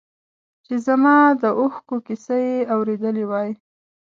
[0.65, 3.49] چې زما د اوښکو کیسه یې اورېدی وای.